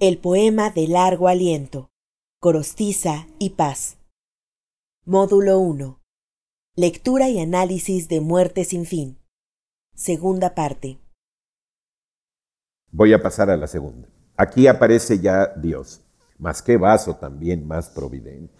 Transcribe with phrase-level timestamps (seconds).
[0.00, 1.90] El poema de largo aliento,
[2.38, 3.98] Corostiza y Paz.
[5.04, 5.98] Módulo 1.
[6.76, 9.18] Lectura y análisis de Muerte sin fin.
[9.96, 11.00] Segunda parte.
[12.92, 14.06] Voy a pasar a la segunda.
[14.36, 16.00] Aquí aparece ya Dios,
[16.38, 18.54] más que vaso también, más providente.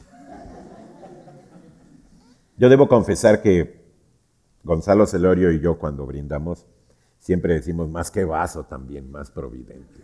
[2.56, 3.80] Yo debo confesar que
[4.64, 6.66] Gonzalo Celorio y yo cuando brindamos
[7.20, 10.02] siempre decimos más que vaso también, más providente.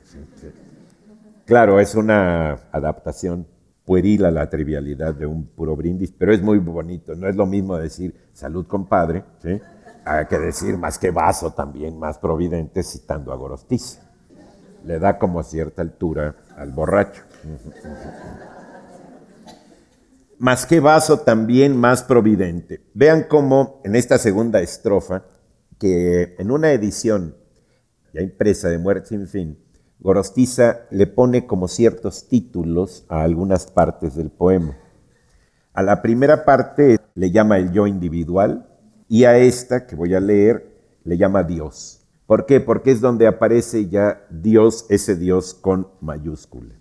[1.47, 3.47] Claro, es una adaptación
[3.85, 7.15] pueril a la trivialidad de un puro brindis, pero es muy bonito.
[7.15, 9.61] No es lo mismo decir salud compadre, ¿sí?
[10.07, 14.01] Hay que decir más que vaso también, más providente, citando a Gorostiza.
[14.85, 17.23] Le da como cierta altura al borracho.
[20.39, 22.83] Más que vaso también, más providente.
[22.93, 25.25] Vean cómo en esta segunda estrofa,
[25.79, 27.37] que en una edición
[28.13, 29.64] ya impresa de Muerte sin fin,
[30.05, 34.77] Gorostiza le pone como ciertos títulos a algunas partes del poema.
[35.73, 38.69] A la primera parte le llama el yo individual
[39.09, 42.03] y a esta que voy a leer le llama Dios.
[42.27, 42.61] ¿Por qué?
[42.61, 46.79] Porque es donde aparece ya Dios, ese Dios con mayúscula.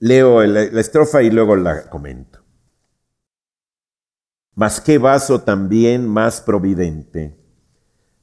[0.00, 2.40] Leo la, estrofa y luego la comento.
[4.54, 7.41] Mas qué vaso también más providente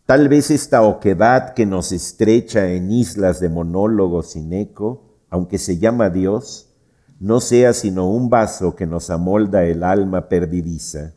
[0.09, 5.77] Tal vez esta oquedad que nos estrecha en islas de monólogos sin eco, aunque se
[5.77, 6.73] llama Dios,
[7.19, 11.13] no sea sino un vaso que nos amolda el alma perdidiza,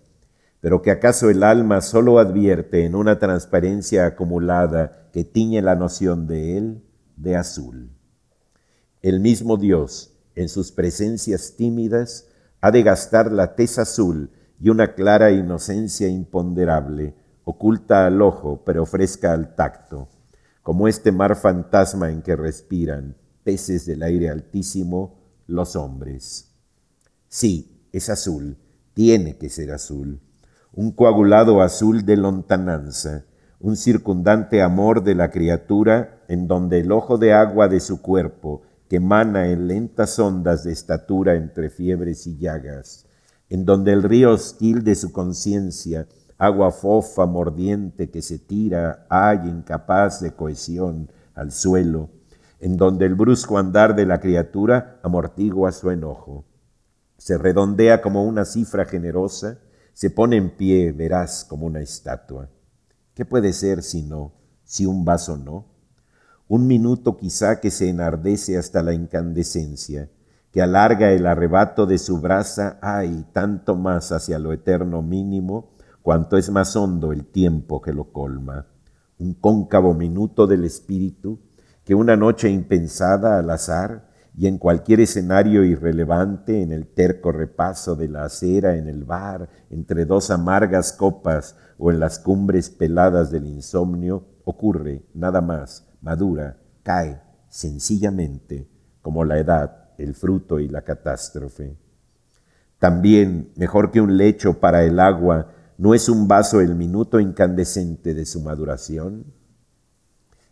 [0.61, 6.27] pero que acaso el alma solo advierte en una transparencia acumulada que tiñe la noción
[6.27, 6.85] de él
[7.17, 7.97] de azul.
[9.01, 12.29] El mismo Dios, en sus presencias tímidas,
[12.61, 18.87] ha de gastar la tez azul y una clara inocencia imponderable, oculta al ojo, pero
[18.87, 20.09] fresca al tacto,
[20.63, 26.53] como este mar fantasma en que respiran, peces del aire altísimo, los hombres.
[27.29, 28.57] Sí, es azul,
[28.95, 30.21] tiene que ser azul,
[30.73, 33.25] un coagulado azul de lontananza,
[33.61, 38.63] un circundante amor de la criatura en donde el ojo de agua de su cuerpo,
[38.89, 43.07] que emana en lentas ondas de estatura entre fiebres y llagas,
[43.49, 46.07] en donde el río hostil de su conciencia,
[46.43, 52.11] agua fofa mordiente que se tira, hay incapaz de cohesión al suelo,
[52.59, 56.45] en donde el brusco andar de la criatura amortigua su enojo.
[57.17, 59.61] Se redondea como una cifra generosa,
[59.93, 62.49] se pone en pie, verás, como una estatua.
[63.15, 64.33] ¿Qué puede ser si no,
[64.65, 65.67] si un vaso no?
[66.49, 70.11] Un minuto quizá que se enardece hasta la incandescencia,
[70.51, 75.72] que alarga el arrebato de su brasa, hay tanto más hacia lo eterno mínimo,
[76.03, 78.67] cuanto es más hondo el tiempo que lo colma,
[79.19, 81.39] un cóncavo minuto del espíritu
[81.85, 87.97] que una noche impensada al azar y en cualquier escenario irrelevante, en el terco repaso
[87.97, 93.31] de la acera, en el bar, entre dos amargas copas o en las cumbres peladas
[93.31, 98.69] del insomnio, ocurre nada más, madura, cae sencillamente
[99.03, 101.77] como la edad, el fruto y la catástrofe.
[102.79, 108.15] También, mejor que un lecho para el agua, ¿No es un vaso el minuto incandescente
[108.15, 109.25] de su maduración?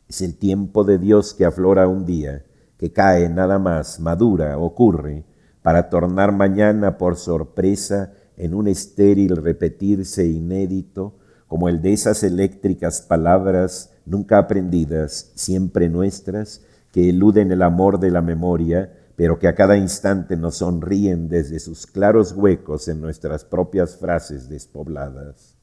[0.08, 2.44] Es el tiempo de Dios que aflora un día,
[2.76, 5.24] que cae nada más, madura, ocurre,
[5.62, 11.14] para tornar mañana por sorpresa en un estéril repetirse inédito,
[11.46, 18.10] como el de esas eléctricas palabras nunca aprendidas, siempre nuestras, que eluden el amor de
[18.10, 23.44] la memoria, pero que a cada instante nos sonríen desde sus claros huecos en nuestras
[23.44, 25.58] propias frases despobladas.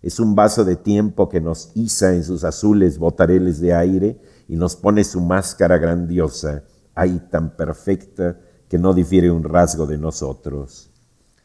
[0.00, 4.56] Es un vaso de tiempo que nos iza en sus azules botareles de aire y
[4.56, 8.40] nos pone su máscara grandiosa, ahí tan perfecta
[8.70, 10.90] que no difiere un rasgo de nosotros.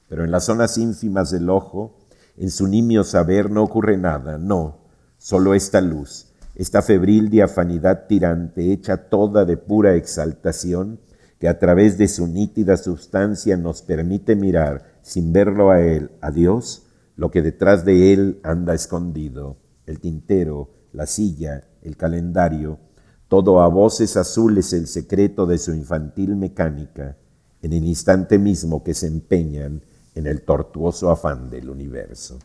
[0.07, 1.97] Pero en las zonas ínfimas del ojo,
[2.38, 4.85] en su nimio saber no ocurre nada, no,
[5.18, 11.01] solo esta luz, esta febril diafanidad tirante, hecha toda de pura exaltación,
[11.44, 16.31] que a través de su nítida sustancia nos permite mirar, sin verlo a Él, a
[16.31, 16.88] Dios,
[17.18, 22.80] lo que detrás de Él anda escondido, el tintero, la silla, el calendario,
[23.28, 27.18] todo a voces azules el secreto de su infantil mecánica,
[27.62, 29.84] en el instante mismo que se empeñan
[30.16, 32.40] en el tortuoso afán del universo.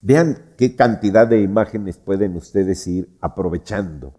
[0.00, 4.17] Vean qué cantidad de imágenes pueden ustedes ir aprovechando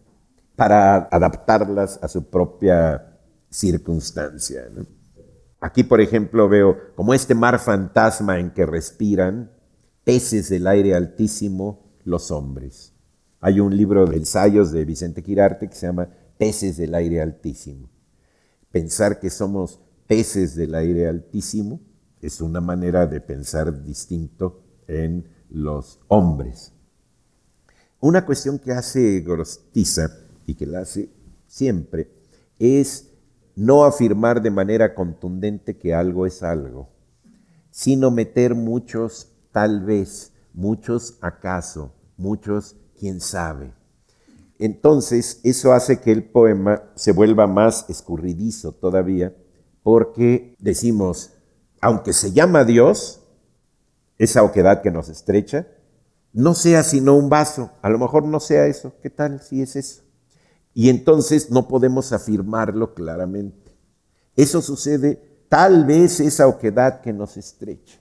[0.60, 3.18] para adaptarlas a su propia
[3.50, 4.70] circunstancia.
[5.62, 9.54] Aquí, por ejemplo, veo como este mar fantasma en que respiran
[10.04, 12.94] peces del aire altísimo los hombres.
[13.40, 17.90] Hay un libro de ensayos de Vicente Quirarte que se llama peces del aire altísimo.
[18.70, 21.80] Pensar que somos peces del aire altísimo
[22.20, 26.74] es una manera de pensar distinto en los hombres.
[28.02, 30.10] Una cuestión que hace Gorostiza
[30.50, 31.10] y que la hace
[31.48, 32.10] siempre
[32.58, 33.10] es
[33.56, 36.90] no afirmar de manera contundente que algo es algo,
[37.72, 43.74] sino meter muchos tal vez, muchos acaso, muchos quién sabe.
[44.60, 49.34] Entonces, eso hace que el poema se vuelva más escurridizo todavía,
[49.84, 51.32] porque decimos,
[51.82, 53.22] aunque se llama Dios,
[54.18, 55.68] esa oquedad que nos estrecha,
[56.34, 59.76] no sea sino un vaso, a lo mejor no sea eso, ¿qué tal si es
[59.76, 60.09] eso?
[60.80, 63.76] Y entonces no podemos afirmarlo claramente.
[64.38, 68.00] Eso sucede, tal vez esa oquedad que nos estrecha.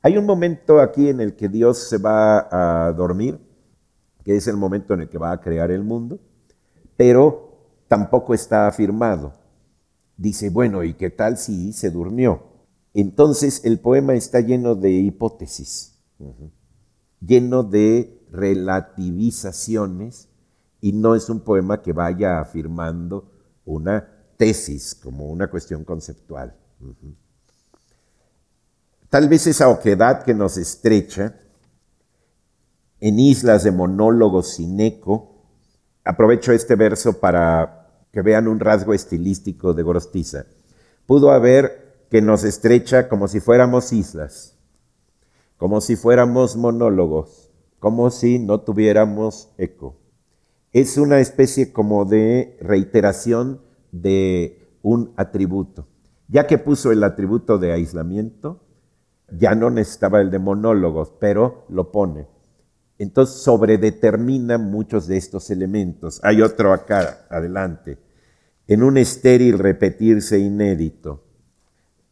[0.00, 3.38] Hay un momento aquí en el que Dios se va a dormir,
[4.24, 6.18] que es el momento en el que va a crear el mundo,
[6.96, 9.34] pero tampoco está afirmado.
[10.16, 12.44] Dice, bueno, ¿y qué tal si se durmió?
[12.94, 15.98] Entonces el poema está lleno de hipótesis,
[17.20, 20.30] lleno de relativizaciones,
[20.86, 23.28] y no es un poema que vaya afirmando
[23.64, 26.54] una tesis como una cuestión conceptual.
[29.10, 31.40] Tal vez esa oquedad que nos estrecha
[33.00, 35.42] en islas de monólogos sin eco,
[36.04, 40.46] aprovecho este verso para que vean un rasgo estilístico de Gorostiza.
[41.04, 44.54] Pudo haber que nos estrecha como si fuéramos islas,
[45.56, 47.50] como si fuéramos monólogos,
[47.80, 50.05] como si no tuviéramos eco.
[50.72, 53.60] Es una especie como de reiteración
[53.92, 55.88] de un atributo.
[56.28, 58.60] Ya que puso el atributo de aislamiento,
[59.30, 62.26] ya no necesitaba el de monólogos, pero lo pone.
[62.98, 66.20] Entonces sobredetermina muchos de estos elementos.
[66.22, 67.98] Hay otro acá, adelante.
[68.66, 71.24] En un estéril repetirse inédito.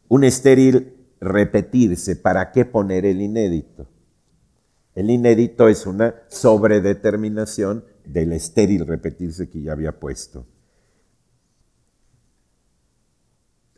[0.07, 3.87] Un estéril repetirse, ¿para qué poner el inédito?
[4.93, 10.45] El inédito es una sobredeterminación del estéril repetirse que ya había puesto.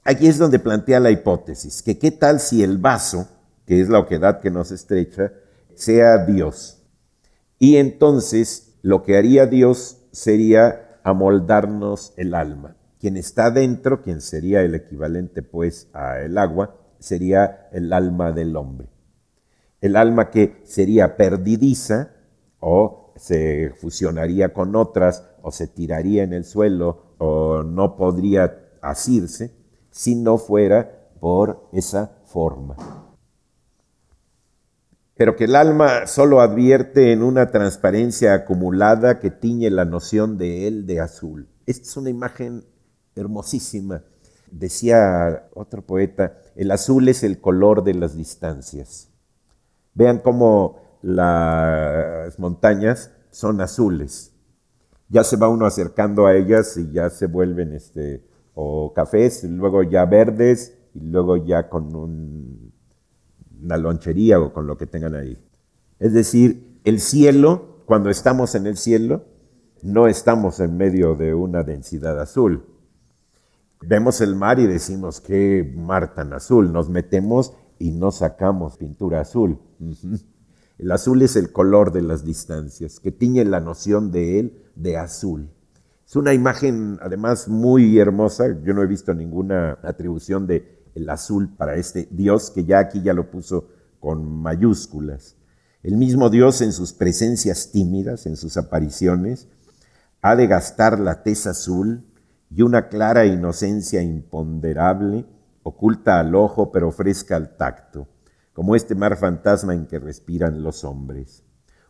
[0.03, 3.27] Aquí es donde plantea la hipótesis, que qué tal si el vaso,
[3.65, 5.33] que es la oquedad que nos estrecha,
[5.75, 6.81] sea Dios.
[7.59, 12.77] Y entonces lo que haría Dios sería amoldarnos el alma.
[12.99, 18.55] Quien está dentro, quien sería el equivalente pues a el agua, sería el alma del
[18.55, 18.87] hombre.
[19.81, 22.11] El alma que sería perdidiza
[22.59, 29.55] o se fusionaría con otras o se tiraría en el suelo o no podría asirse,
[29.89, 32.75] si no fuera por esa forma.
[35.15, 40.67] Pero que el alma solo advierte en una transparencia acumulada que tiñe la noción de
[40.67, 41.49] él de azul.
[41.65, 42.65] Esta es una imagen
[43.15, 44.03] hermosísima.
[44.51, 49.09] Decía otro poeta, el azul es el color de las distancias.
[49.95, 54.33] Vean cómo las montañas son azules.
[55.07, 59.83] Ya se va uno acercando a ellas y ya se vuelven este, o cafés, luego
[59.83, 65.41] ya verdes y luego ya con una lonchería o con lo que tengan ahí.
[65.97, 69.23] Es decir, el cielo, cuando estamos en el cielo,
[69.83, 72.65] no estamos en medio de una densidad azul.
[73.79, 76.73] Vemos el mar y decimos, qué mar tan azul.
[76.73, 79.57] Nos metemos y no sacamos pintura azul.
[80.77, 84.97] El azul es el color de las distancias, que tiñe la noción de él de
[84.97, 85.49] azul.
[86.07, 88.45] Es una imagen además muy hermosa.
[88.63, 93.01] Yo no he visto ninguna atribución de el azul para este Dios que ya aquí
[93.01, 93.69] ya lo puso
[93.99, 95.35] con mayúsculas.
[95.83, 99.47] El mismo Dios en sus presencias tímidas, en sus apariciones,
[100.21, 102.03] ha de gastar la tez azul
[102.49, 105.25] y una clara inocencia imponderable,
[105.63, 108.07] oculta al ojo pero fresca al tacto,
[108.57, 111.43] como este mar fantasma en que respiran los hombres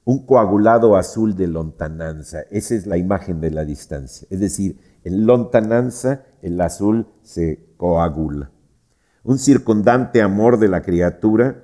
[0.07, 2.39] un coagulado azul de lontananza.
[2.49, 4.25] Esa es la imagen de la distancia.
[4.31, 8.49] Es decir, en lontananza el azul se coagula.
[9.25, 11.61] Un circundante amor de la criatura,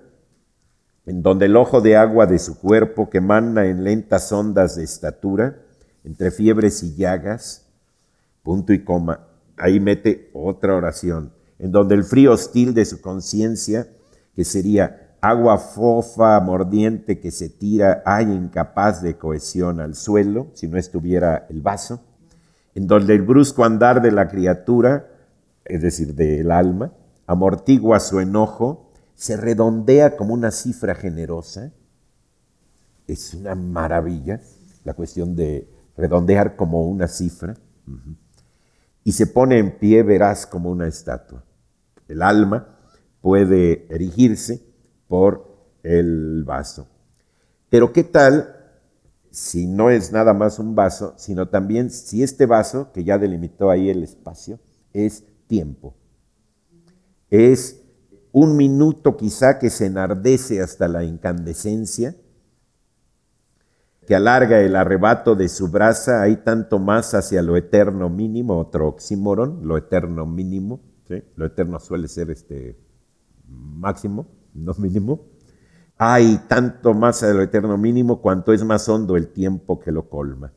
[1.06, 4.84] en donde el ojo de agua de su cuerpo que mana en lentas ondas de
[4.84, 5.62] estatura,
[6.04, 7.70] entre fiebres y llagas,
[8.42, 13.88] punto y coma, ahí mete otra oración, en donde el frío hostil de su conciencia,
[14.36, 20.68] que sería agua fofa, mordiente que se tira, hay incapaz de cohesión al suelo, si
[20.68, 22.02] no estuviera el vaso,
[22.76, 25.08] en donde el brusco andar de la criatura,
[25.64, 26.92] es decir, del alma,
[27.26, 31.72] amortigua su enojo, se redondea como una cifra generosa.
[33.08, 34.42] Es una maravilla
[34.84, 37.56] la cuestión de redondear como una cifra.
[39.06, 41.44] y se pone en pie, verás como una estatua.
[42.08, 42.73] El alma
[43.24, 44.62] puede erigirse
[45.08, 45.48] por
[45.82, 46.90] el vaso.
[47.70, 48.54] Pero ¿qué tal
[49.32, 53.70] si no es nada más un vaso, sino también si este vaso, que ya delimitó
[53.70, 54.60] ahí el espacio,
[54.92, 55.96] es tiempo?
[57.30, 57.82] Es
[58.34, 62.18] un minuto quizá que se enardece hasta la incandescencia,
[64.06, 68.90] que alarga el arrebato de su brasa, hay tanto más hacia lo eterno mínimo, otro
[68.90, 70.82] oxímoron, lo eterno mínimo,
[71.38, 72.84] lo eterno suele ser este
[73.48, 75.28] máximo, no mínimo.
[75.98, 80.10] Hay tanto más hacia lo eterno mínimo cuanto es más hondo el tiempo que lo
[80.10, 80.54] colma.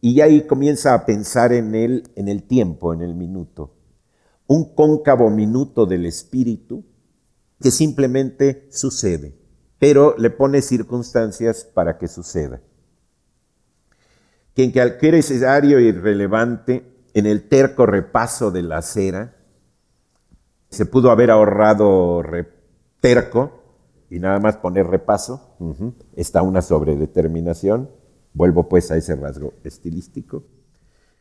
[0.00, 3.74] Y ahí comienza a pensar en él, en el tiempo, en el minuto.
[4.46, 6.84] Un cóncavo minuto del espíritu
[7.60, 9.36] que simplemente sucede,
[9.78, 12.62] pero le pone circunstancias para que suceda
[14.54, 16.84] que en cualquier escenario irrelevante,
[17.14, 19.36] en el terco repaso de la cera,
[20.70, 22.22] se pudo haber ahorrado
[23.00, 23.62] terco
[24.08, 25.56] y nada más poner repaso.
[26.14, 27.90] Está una sobredeterminación.
[28.32, 30.44] Vuelvo pues a ese rasgo estilístico.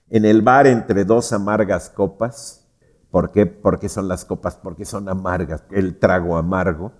[0.10, 2.68] En el bar entre dos amargas copas.
[3.10, 3.48] ¿Por qué?
[3.48, 6.92] Porque son las copas, porque son amargas, el trago amargo.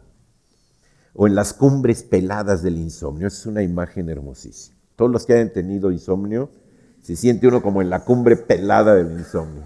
[1.14, 3.28] O en las cumbres peladas del insomnio.
[3.28, 4.76] Es una imagen hermosísima.
[4.96, 6.50] Todos los que hayan tenido insomnio,
[7.02, 9.64] se siente uno como en la cumbre pelada del insomnio.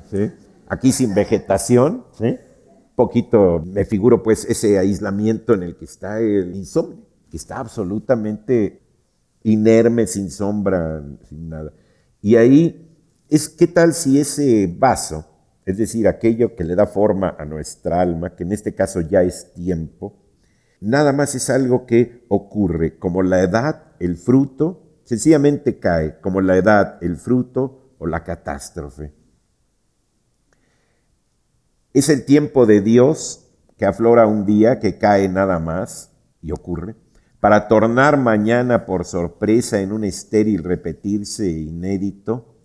[0.67, 2.37] Aquí sin vegetación, ¿sí?
[2.95, 8.81] Poquito me figuro pues ese aislamiento en el que está el insomnio, que está absolutamente
[9.43, 11.73] inerme, sin sombra, sin nada.
[12.21, 12.89] Y ahí
[13.29, 15.25] es qué tal si ese vaso,
[15.65, 19.23] es decir, aquello que le da forma a nuestra alma, que en este caso ya
[19.23, 20.21] es tiempo,
[20.79, 26.57] nada más es algo que ocurre, como la edad, el fruto, sencillamente cae, como la
[26.57, 29.13] edad, el fruto o la catástrofe.
[31.93, 36.95] Es el tiempo de Dios que aflora un día, que cae nada más, y ocurre,
[37.39, 42.55] para tornar mañana por sorpresa en un estéril repetirse inédito.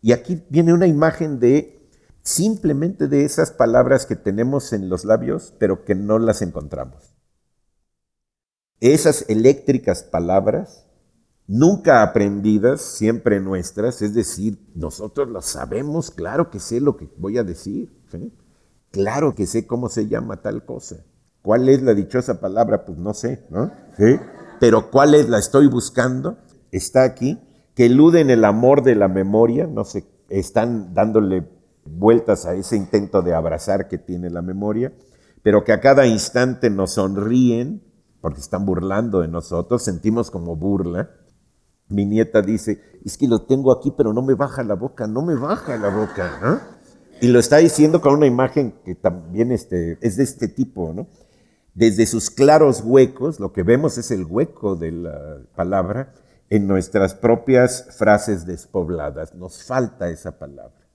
[0.00, 1.90] Y aquí viene una imagen de
[2.22, 7.14] simplemente de esas palabras que tenemos en los labios, pero que no las encontramos.
[8.80, 10.86] Esas eléctricas palabras
[11.46, 17.38] nunca aprendidas, siempre nuestras, es decir, nosotros las sabemos, claro que sé lo que voy
[17.38, 17.92] a decir,
[18.96, 21.04] claro que sé cómo se llama tal cosa.
[21.42, 22.86] ¿Cuál es la dichosa palabra?
[22.86, 23.70] Pues no sé, ¿no?
[23.98, 24.18] ¿Sí?
[24.58, 26.38] Pero ¿cuál es la estoy buscando?
[26.72, 27.38] Está aquí,
[27.74, 31.46] que eluden el amor de la memoria, no sé, están dándole
[31.84, 34.94] vueltas a ese intento de abrazar que tiene la memoria,
[35.42, 37.82] pero que a cada instante nos sonríen
[38.22, 41.10] porque están burlando de nosotros, sentimos como burla,
[41.88, 45.20] mi nieta dice, es que lo tengo aquí, pero no me baja la boca, no
[45.20, 46.75] me baja la boca.
[47.20, 51.06] Y lo está diciendo con una imagen que también este, es de este tipo, ¿no?
[51.74, 56.14] Desde sus claros huecos, lo que vemos es el hueco de la palabra
[56.48, 59.34] en nuestras propias frases despobladas.
[59.34, 60.86] Nos falta esa palabra.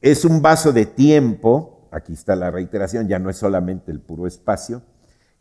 [0.00, 4.26] Es un vaso de tiempo, aquí está la reiteración, ya no es solamente el puro
[4.26, 4.82] espacio,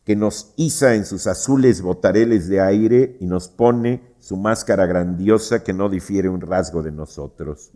[0.03, 5.63] que nos iza en sus azules botareles de aire y nos pone su máscara grandiosa
[5.63, 7.71] que no difiere un rasgo de nosotros.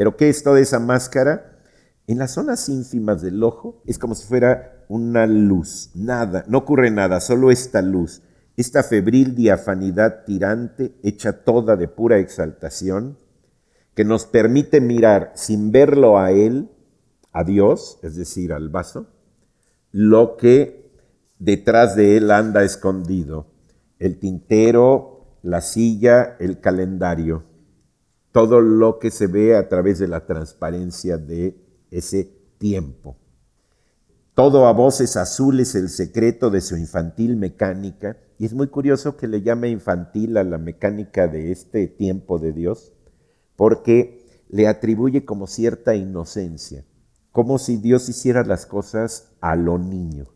[0.00, 1.58] ¿Pero qué es toda esa máscara?
[2.06, 6.90] En las zonas ínfimas del ojo es como si fuera una luz, nada, no ocurre
[6.90, 8.22] nada, solo esta luz,
[8.56, 13.18] esta febril diafanidad tirante, hecha toda de pura exaltación,
[13.94, 16.70] que nos permite mirar sin verlo a Él,
[17.30, 19.06] a Dios, es decir, al vaso,
[19.92, 20.90] lo que
[21.38, 23.48] detrás de él anda escondido
[23.98, 27.49] el tintero, la silla, el calendario,
[28.32, 31.56] todo lo que se ve a través de la transparencia de
[31.90, 32.24] ese
[32.58, 33.16] tiempo.
[34.34, 39.28] Todo a voces azules el secreto de su infantil mecánica, y es muy curioso que
[39.28, 42.92] le llame infantil a la mecánica de este tiempo de Dios,
[43.56, 46.84] porque le atribuye como cierta inocencia,
[47.32, 50.28] como si Dios hiciera las cosas a lo niño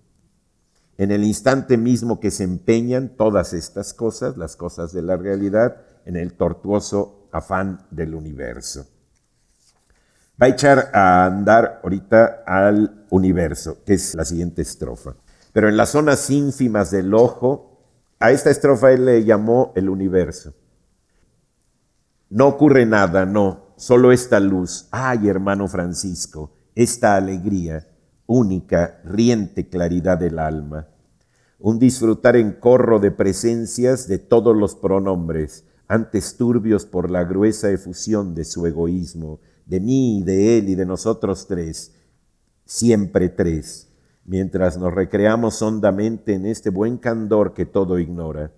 [0.96, 5.82] en el instante mismo que se empeñan todas estas cosas, las cosas de la realidad,
[6.04, 8.86] en el tortuoso afán del universo.
[10.40, 15.16] Va a echar a andar ahorita al universo, que es la siguiente estrofa.
[15.52, 17.82] Pero en las zonas ínfimas del ojo,
[18.20, 20.54] a esta estrofa él le llamó el universo.
[22.30, 24.88] No ocurre nada, no, solo esta luz.
[24.90, 27.86] Ay, hermano Francisco, esta alegría
[28.26, 30.88] única, riente claridad del alma,
[31.58, 35.64] un disfrutar en corro de presencias de todos los pronombres.
[35.88, 40.86] Antes turbios por la gruesa efusión de su egoísmo, de mí, de él y de
[40.86, 41.94] nosotros tres,
[42.64, 43.88] siempre tres,
[44.24, 48.52] mientras nos recreamos hondamente en este buen candor que todo ignora,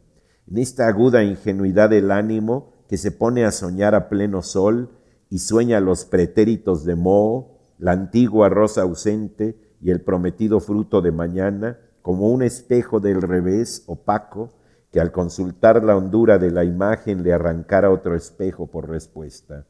[0.49, 4.91] en esta aguda ingenuidad del ánimo que se pone a soñar a pleno sol
[5.29, 11.11] y sueña los pretéritos de Moho, la antigua rosa ausente y el prometido fruto de
[11.11, 14.53] mañana, como un espejo del revés opaco
[14.91, 19.67] que al consultar la hondura de la imagen le arrancara otro espejo por respuesta.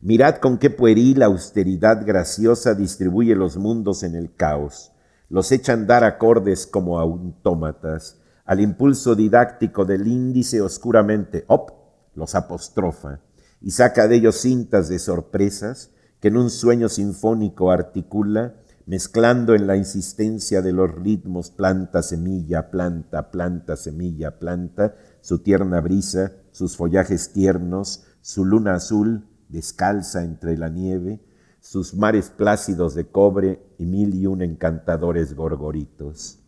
[0.00, 4.92] Mirad con qué pueril austeridad graciosa distribuye los mundos en el caos,
[5.28, 11.70] los echa andar acordes como autómatas, al impulso didáctico del índice oscuramente, op,
[12.14, 13.20] los apostrofa,
[13.60, 18.54] y saca de ellos cintas de sorpresas que en un sueño sinfónico articula,
[18.86, 25.80] mezclando en la insistencia de los ritmos planta, semilla, planta, planta, semilla, planta, su tierna
[25.80, 31.20] brisa, sus follajes tiernos, su luna azul, descalza entre la nieve,
[31.60, 36.40] sus mares plácidos de cobre y mil y un encantadores gorgoritos.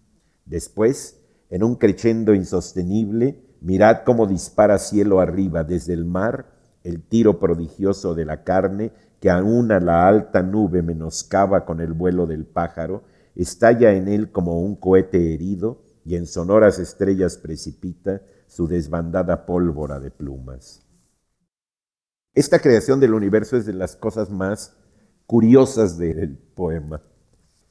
[0.45, 7.39] Después, en un crescendo insostenible, mirad cómo dispara cielo arriba desde el mar el tiro
[7.39, 8.93] prodigioso de la carne
[9.25, 13.05] que aún a la alta nube menoscaba con el vuelo del pájaro,
[13.35, 19.99] estalla en él como un cohete herido y en sonoras estrellas precipita su desbandada pólvora
[19.99, 20.87] de plumas.
[22.35, 24.77] Esta creación del universo es de las cosas más
[25.25, 27.01] curiosas del poema.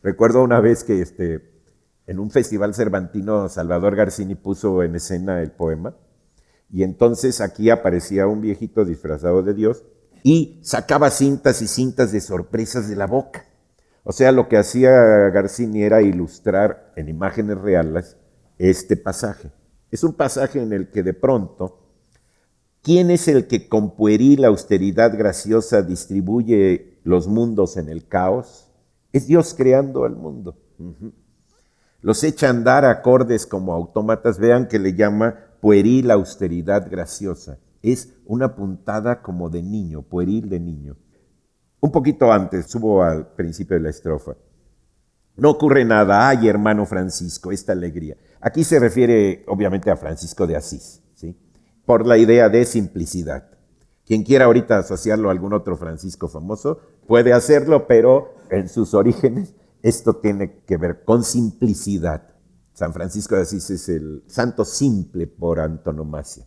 [0.01, 1.61] Recuerdo una vez que este,
[2.07, 5.95] en un festival cervantino Salvador Garcini puso en escena el poema
[6.71, 9.83] y entonces aquí aparecía un viejito disfrazado de Dios
[10.23, 13.45] y sacaba cintas y cintas de sorpresas de la boca.
[14.03, 14.91] O sea, lo que hacía
[15.29, 18.17] Garcini era ilustrar en imágenes reales
[18.57, 19.51] este pasaje.
[19.91, 21.83] Es un pasaje en el que de pronto
[22.83, 28.67] ¿Quién es el que con pueril austeridad graciosa distribuye los mundos en el caos?
[29.13, 30.57] Es Dios creando al mundo.
[32.01, 34.37] Los echa a andar acordes como autómatas.
[34.37, 37.57] Vean que le llama pueril austeridad graciosa.
[37.83, 40.97] Es una puntada como de niño, pueril de niño.
[41.79, 44.35] Un poquito antes, subo al principio de la estrofa.
[45.35, 48.17] No ocurre nada, ay hermano Francisco, esta alegría.
[48.41, 51.03] Aquí se refiere obviamente a Francisco de Asís
[51.85, 53.49] por la idea de simplicidad.
[54.05, 59.53] Quien quiera ahorita asociarlo a algún otro Francisco famoso puede hacerlo, pero en sus orígenes
[59.81, 62.35] esto tiene que ver con simplicidad.
[62.73, 66.45] San Francisco de Asís es el santo simple por antonomasia.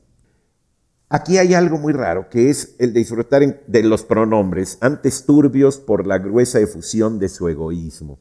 [1.08, 6.04] Aquí hay algo muy raro, que es el disfrutar de los pronombres, antes turbios por
[6.04, 8.18] la gruesa efusión de su egoísmo.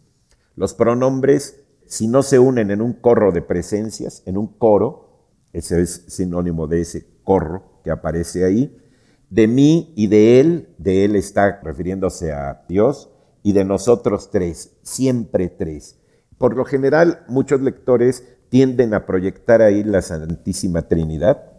[0.56, 5.82] Los pronombres, si no se unen en un corro de presencias, en un coro, ese
[5.82, 8.78] es sinónimo de ese corro que aparece ahí.
[9.32, 13.10] De mí y de él, de él está refiriéndose a Dios,
[13.42, 15.98] y de nosotros tres, siempre tres.
[16.38, 21.55] Por lo general, muchos lectores tienden a proyectar ahí la Santísima Trinidad,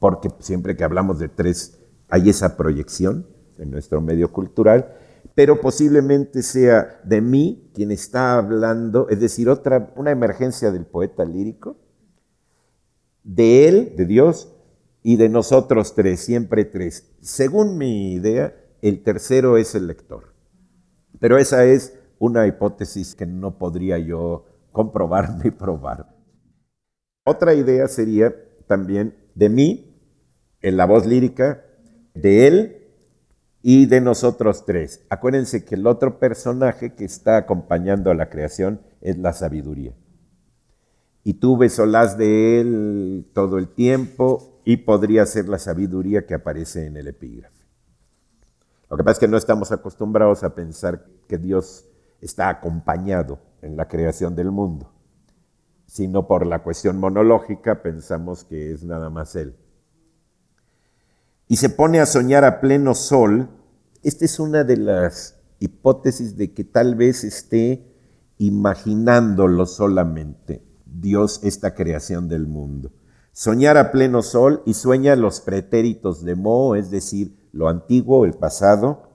[0.00, 4.96] porque siempre que hablamos de tres hay esa proyección en nuestro medio cultural,
[5.36, 11.24] pero posiblemente sea de mí quien está hablando, es decir, otra, una emergencia del poeta
[11.24, 11.76] lírico,
[13.22, 14.52] de Él, de Dios,
[15.02, 17.12] y de nosotros tres, siempre tres.
[17.20, 20.34] Según mi idea, el tercero es el lector.
[21.20, 26.14] Pero esa es una hipótesis que no podría yo comprobar ni probar.
[27.24, 28.34] Otra idea sería
[28.66, 29.89] también de mí,
[30.62, 31.64] en la voz lírica,
[32.14, 32.76] de él
[33.62, 35.04] y de nosotros tres.
[35.10, 39.94] Acuérdense que el otro personaje que está acompañando a la creación es la sabiduría
[41.22, 46.86] y tuve solaz de él todo el tiempo y podría ser la sabiduría que aparece
[46.86, 47.64] en el epígrafe.
[48.88, 51.86] Lo que pasa es que no estamos acostumbrados a pensar que Dios
[52.20, 54.92] está acompañado en la creación del mundo,
[55.86, 59.54] sino por la cuestión monológica pensamos que es nada más Él.
[61.50, 63.48] Y se pone a soñar a pleno sol.
[64.04, 67.92] Esta es una de las hipótesis de que tal vez esté
[68.38, 72.92] imaginándolo solamente Dios esta creación del mundo.
[73.32, 78.34] Soñar a pleno sol y sueña los pretéritos de Mo, es decir, lo antiguo, el
[78.34, 79.08] pasado,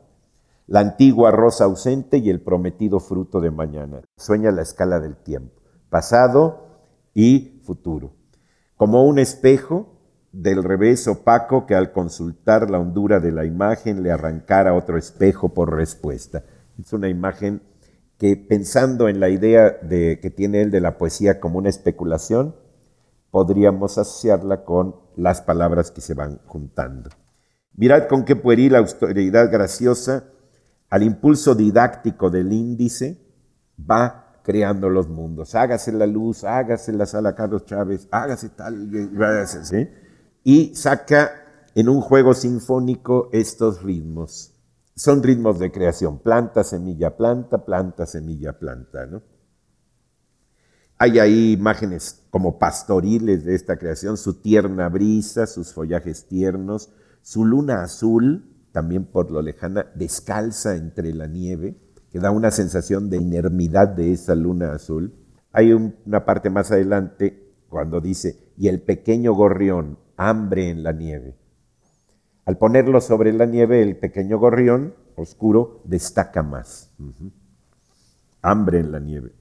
[0.67, 4.01] la antigua rosa ausente y el prometido fruto de mañana.
[4.17, 6.67] Sueña la escala del tiempo, pasado
[7.13, 8.11] y futuro.
[8.75, 9.94] Como un espejo
[10.35, 15.53] del revés opaco que al consultar la hondura de la imagen le arrancara otro espejo
[15.53, 16.43] por respuesta.
[16.77, 17.61] Es una imagen
[18.17, 22.55] que pensando en la idea de, que tiene él de la poesía como una especulación,
[23.31, 27.09] podríamos asociarla con las palabras que se van juntando.
[27.73, 30.25] Mirad con qué pueril austeridad graciosa
[30.89, 33.21] al impulso didáctico del índice
[33.79, 35.55] va creando los mundos.
[35.55, 38.89] Hágase la luz, hágase la sala Carlos Chávez, hágase tal,
[39.63, 39.89] ¿sí?
[40.45, 41.31] Y saca
[41.73, 44.53] en un juego sinfónico estos ritmos.
[44.95, 49.23] Son ritmos de creación, planta, semilla, planta, planta, semilla, planta, ¿no?
[50.99, 56.91] Hay ahí imágenes como pastoriles de esta creación, su tierna brisa, sus follajes tiernos,
[57.23, 61.75] su luna azul, también por lo lejana, descalza entre la nieve,
[62.11, 65.11] que da una sensación de inermidad de esa luna azul.
[65.51, 71.35] Hay una parte más adelante cuando dice, y el pequeño gorrión, hambre en la nieve.
[72.45, 76.91] Al ponerlo sobre la nieve, el pequeño gorrión oscuro destaca más.
[78.41, 79.31] Hambre en la nieve.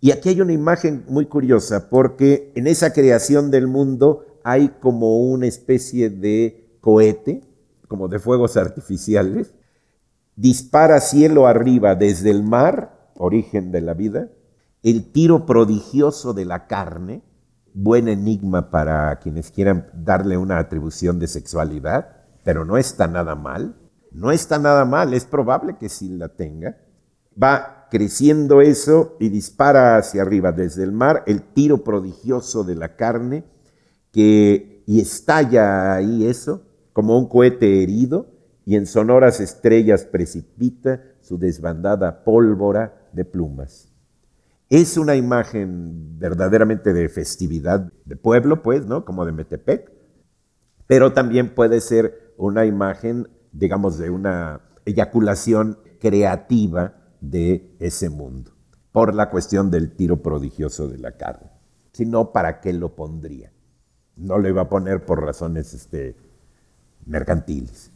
[0.00, 5.18] Y aquí hay una imagen muy curiosa porque en esa creación del mundo hay como
[5.18, 7.42] una especie de cohete,
[7.88, 9.54] como de fuegos artificiales,
[10.36, 14.30] dispara cielo arriba desde el mar, origen de la vida,
[14.82, 17.22] el tiro prodigioso de la carne,
[17.74, 23.76] buen enigma para quienes quieran darle una atribución de sexualidad, pero no está nada mal,
[24.12, 26.78] no está nada mal, es probable que sí la tenga.
[27.40, 32.96] Va creciendo eso y dispara hacia arriba desde el mar el tiro prodigioso de la
[32.96, 33.44] carne
[34.12, 38.28] que y estalla ahí eso como un cohete herido
[38.64, 43.93] y en sonoras estrellas precipita su desbandada pólvora de plumas.
[44.70, 49.04] Es una imagen verdaderamente de festividad de pueblo, pues, ¿no?
[49.04, 49.92] Como de Metepec,
[50.86, 58.52] pero también puede ser una imagen, digamos, de una eyaculación creativa de ese mundo,
[58.92, 61.50] por la cuestión del tiro prodigioso de la carne.
[61.92, 63.52] Si no, ¿para qué lo pondría?
[64.16, 66.16] No lo iba a poner por razones este,
[67.06, 67.90] mercantiles.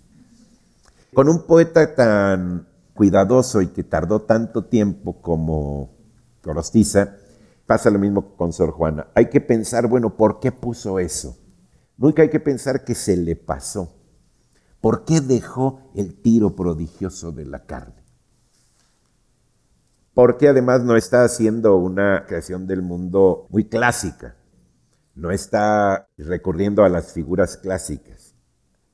[1.15, 5.98] Con un poeta tan cuidadoso y que tardó tanto tiempo como
[6.43, 7.17] Corostiza,
[7.67, 9.09] pasa lo mismo con Sor Juana.
[9.15, 11.37] Hay que pensar, bueno, ¿por qué puso eso?
[11.97, 13.93] Nunca hay que pensar que se le pasó.
[14.81, 18.05] ¿Por qué dejó el tiro prodigioso de la carne?
[20.15, 24.37] Porque además no está haciendo una creación del mundo muy clásica.
[25.15, 28.35] No está recurriendo a las figuras clásicas.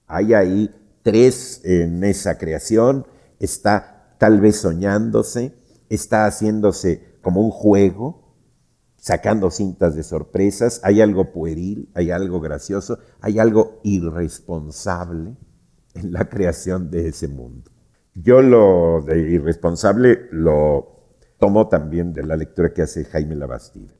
[0.06, 3.06] Hay ahí tres en esa creación.
[3.38, 5.54] Está tal vez soñándose,
[5.88, 8.36] está haciéndose como un juego,
[8.96, 15.36] sacando cintas de sorpresas, hay algo pueril, hay algo gracioso, hay algo irresponsable
[15.94, 17.70] en la creación de ese mundo.
[18.14, 20.94] Yo lo de irresponsable lo
[21.38, 23.92] tomo también de la lectura que hace Jaime Labastida.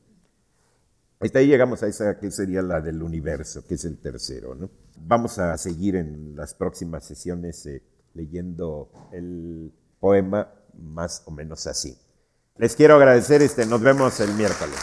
[1.19, 4.57] Hasta ahí llegamos a esa que sería la del universo, que es el tercero.
[4.97, 7.83] Vamos a seguir en las próximas sesiones eh,
[8.13, 11.97] leyendo el poema más o menos así.
[12.57, 14.79] Les quiero agradecer, este, nos vemos el miércoles.